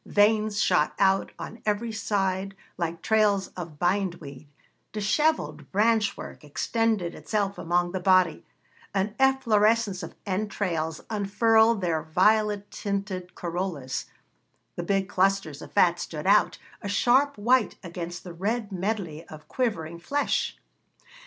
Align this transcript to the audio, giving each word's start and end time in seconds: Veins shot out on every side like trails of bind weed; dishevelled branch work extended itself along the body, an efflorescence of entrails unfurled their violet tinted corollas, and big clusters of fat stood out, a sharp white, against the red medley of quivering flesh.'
Veins 0.07 0.59
shot 0.59 0.95
out 0.97 1.31
on 1.37 1.61
every 1.63 1.91
side 1.91 2.55
like 2.75 3.03
trails 3.03 3.49
of 3.49 3.77
bind 3.77 4.15
weed; 4.15 4.47
dishevelled 4.91 5.71
branch 5.71 6.17
work 6.17 6.43
extended 6.43 7.13
itself 7.13 7.55
along 7.59 7.91
the 7.91 7.99
body, 7.99 8.43
an 8.95 9.13
efflorescence 9.19 10.01
of 10.01 10.15
entrails 10.25 11.01
unfurled 11.11 11.81
their 11.81 12.01
violet 12.01 12.71
tinted 12.71 13.35
corollas, 13.35 14.07
and 14.75 14.87
big 14.87 15.07
clusters 15.07 15.61
of 15.61 15.71
fat 15.71 15.99
stood 15.99 16.25
out, 16.25 16.57
a 16.81 16.89
sharp 16.89 17.37
white, 17.37 17.75
against 17.83 18.23
the 18.23 18.33
red 18.33 18.71
medley 18.71 19.23
of 19.27 19.47
quivering 19.47 19.99
flesh.' 19.99 20.57